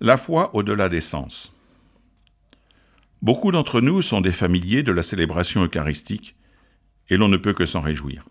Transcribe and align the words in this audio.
La 0.00 0.16
foi 0.16 0.54
au-delà 0.54 0.88
des 0.88 1.00
sens. 1.00 1.52
Beaucoup 3.22 3.52
d'entre 3.52 3.80
nous 3.80 4.02
sont 4.02 4.20
des 4.20 4.32
familiers 4.32 4.82
de 4.82 4.90
la 4.90 5.02
célébration 5.02 5.62
eucharistique, 5.64 6.34
et 7.08 7.16
l'on 7.16 7.28
ne 7.28 7.36
peut 7.36 7.52
que 7.52 7.64
s'en 7.64 7.80
réjouir. 7.80 8.28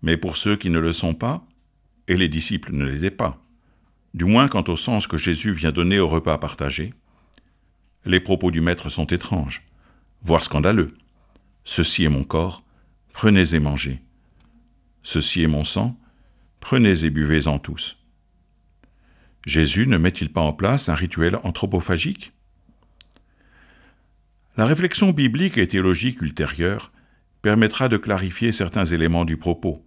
Mais 0.00 0.16
pour 0.16 0.36
ceux 0.36 0.56
qui 0.56 0.70
ne 0.70 0.78
le 0.78 0.92
sont 0.92 1.14
pas, 1.14 1.44
et 2.06 2.16
les 2.16 2.28
disciples 2.28 2.72
ne 2.72 2.84
l'étaient 2.84 3.10
pas, 3.10 3.42
du 4.14 4.26
moins 4.26 4.46
quant 4.46 4.64
au 4.68 4.76
sens 4.76 5.08
que 5.08 5.16
Jésus 5.16 5.52
vient 5.52 5.72
donner 5.72 5.98
au 5.98 6.08
repas 6.08 6.38
partagé, 6.38 6.94
les 8.04 8.20
propos 8.20 8.52
du 8.52 8.60
Maître 8.60 8.88
sont 8.88 9.06
étranges, 9.06 9.64
voire 10.22 10.44
scandaleux. 10.44 10.94
Ceci 11.64 12.04
est 12.04 12.10
mon 12.10 12.22
corps, 12.22 12.62
prenez 13.12 13.54
et 13.54 13.60
mangez. 13.60 14.00
Ceci 15.02 15.42
est 15.42 15.48
mon 15.48 15.64
sang, 15.64 15.98
prenez 16.60 17.04
et 17.04 17.10
buvez-en 17.10 17.58
tous. 17.58 17.98
Jésus 19.46 19.86
ne 19.86 19.98
met-il 19.98 20.32
pas 20.32 20.40
en 20.40 20.52
place 20.52 20.88
un 20.88 20.94
rituel 20.94 21.38
anthropophagique? 21.42 22.32
La 24.56 24.66
réflexion 24.66 25.10
biblique 25.10 25.58
et 25.58 25.68
théologique 25.68 26.22
ultérieure 26.22 26.92
permettra 27.42 27.88
de 27.88 27.96
clarifier 27.96 28.52
certains 28.52 28.84
éléments 28.84 29.24
du 29.24 29.36
propos. 29.36 29.84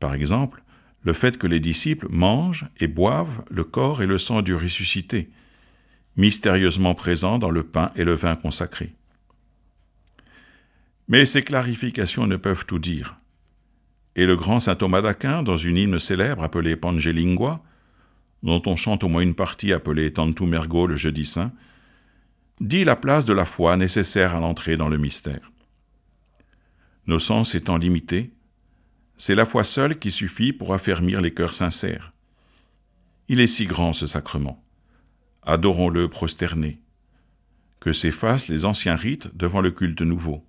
Par 0.00 0.14
exemple, 0.14 0.62
le 1.02 1.12
fait 1.12 1.36
que 1.36 1.46
les 1.46 1.60
disciples 1.60 2.06
mangent 2.08 2.66
et 2.80 2.86
boivent 2.86 3.44
le 3.50 3.64
corps 3.64 4.02
et 4.02 4.06
le 4.06 4.16
sang 4.18 4.40
du 4.40 4.54
ressuscité, 4.54 5.30
mystérieusement 6.16 6.94
présents 6.94 7.38
dans 7.38 7.50
le 7.50 7.64
pain 7.64 7.92
et 7.96 8.04
le 8.04 8.14
vin 8.14 8.36
consacrés. 8.36 8.94
Mais 11.08 11.26
ces 11.26 11.42
clarifications 11.42 12.26
ne 12.26 12.36
peuvent 12.36 12.64
tout 12.64 12.78
dire. 12.78 13.16
Et 14.16 14.24
le 14.24 14.36
grand 14.36 14.60
saint 14.60 14.76
Thomas 14.76 15.02
d'Aquin, 15.02 15.42
dans 15.42 15.56
une 15.56 15.76
hymne 15.76 15.98
célèbre 15.98 16.42
appelée 16.42 16.76
Pangelingua, 16.76 17.62
dont 18.44 18.62
on 18.66 18.76
chante 18.76 19.02
au 19.02 19.08
moins 19.08 19.22
une 19.22 19.34
partie 19.34 19.72
appelée 19.72 20.12
Tantum 20.12 20.50
Mergo 20.50 20.86
le 20.86 20.96
jeudi 20.96 21.24
saint, 21.24 21.52
dit 22.60 22.84
la 22.84 22.94
place 22.94 23.24
de 23.24 23.32
la 23.32 23.46
foi 23.46 23.76
nécessaire 23.76 24.36
à 24.36 24.38
l'entrée 24.38 24.76
dans 24.76 24.88
le 24.88 24.98
mystère. 24.98 25.50
Nos 27.06 27.18
sens 27.18 27.54
étant 27.54 27.78
limités, 27.78 28.32
c'est 29.16 29.34
la 29.34 29.46
foi 29.46 29.64
seule 29.64 29.98
qui 29.98 30.10
suffit 30.10 30.52
pour 30.52 30.74
affermir 30.74 31.22
les 31.22 31.32
cœurs 31.32 31.54
sincères. 31.54 32.12
Il 33.28 33.40
est 33.40 33.46
si 33.46 33.64
grand 33.64 33.94
ce 33.94 34.06
sacrement. 34.06 34.62
Adorons-le 35.42 36.08
prosterné. 36.08 36.80
Que 37.80 37.92
s'effacent 37.92 38.48
les 38.48 38.66
anciens 38.66 38.96
rites 38.96 39.34
devant 39.34 39.62
le 39.62 39.70
culte 39.70 40.02
nouveau. 40.02 40.44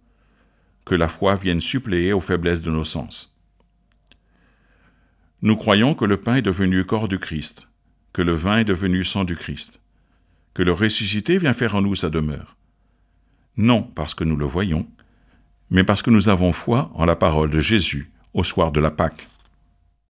Que 0.84 0.96
la 0.96 1.08
foi 1.08 1.36
vienne 1.36 1.62
suppléer 1.62 2.12
aux 2.12 2.20
faiblesses 2.20 2.62
de 2.62 2.72
nos 2.72 2.84
sens. 2.84 3.34
Nous 5.42 5.56
croyons 5.56 5.96
que 5.96 6.06
le 6.06 6.18
pain 6.18 6.36
est 6.36 6.42
devenu 6.42 6.84
corps 6.86 7.08
du 7.08 7.20
Christ, 7.20 7.70
que 8.16 8.22
le 8.22 8.34
vin 8.34 8.60
est 8.60 8.64
devenu 8.64 9.04
sang 9.04 9.26
du 9.26 9.36
Christ, 9.36 9.82
que 10.54 10.64
le 10.64 10.72
ressuscité 10.72 11.38
vient 11.38 11.52
faire 11.52 11.76
en 11.76 11.82
nous 11.82 11.96
sa 11.96 12.10
demeure. 12.10 12.56
Non 13.58 13.84
parce 13.84 14.16
que 14.16 14.24
nous 14.24 14.38
le 14.38 14.46
voyons, 14.46 14.88
mais 15.70 15.84
parce 15.84 16.02
que 16.02 16.12
nous 16.12 16.30
avons 16.30 16.54
foi 16.54 16.92
en 16.94 17.04
la 17.04 17.18
parole 17.18 17.50
de 17.50 17.60
Jésus 17.60 18.10
au 18.34 18.42
soir 18.42 18.72
de 18.72 18.80
la 18.80 18.90
Pâque. 18.90 19.28